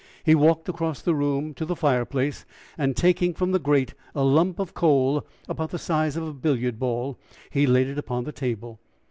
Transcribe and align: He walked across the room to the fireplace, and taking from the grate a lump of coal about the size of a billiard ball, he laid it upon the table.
He 0.23 0.33
walked 0.33 0.67
across 0.67 0.99
the 0.99 1.13
room 1.13 1.53
to 1.53 1.63
the 1.63 1.75
fireplace, 1.75 2.43
and 2.75 2.97
taking 2.97 3.35
from 3.35 3.51
the 3.51 3.59
grate 3.59 3.93
a 4.15 4.23
lump 4.23 4.57
of 4.57 4.73
coal 4.73 5.27
about 5.47 5.69
the 5.69 5.77
size 5.77 6.17
of 6.17 6.23
a 6.27 6.33
billiard 6.33 6.79
ball, 6.79 7.19
he 7.51 7.67
laid 7.67 7.85
it 7.85 7.99
upon 7.99 8.23
the 8.23 8.31
table. 8.31 8.79